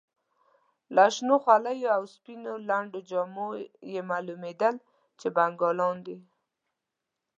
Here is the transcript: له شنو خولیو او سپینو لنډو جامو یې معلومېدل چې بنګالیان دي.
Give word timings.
له 0.95 1.05
شنو 1.15 1.35
خولیو 1.43 1.93
او 1.97 2.03
سپینو 2.15 2.53
لنډو 2.69 2.99
جامو 3.09 3.47
یې 3.93 4.01
معلومېدل 4.11 4.75
چې 5.19 5.27
بنګالیان 5.35 5.97
دي. 6.05 6.17